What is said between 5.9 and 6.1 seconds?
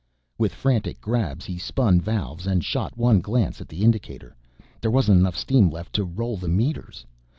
to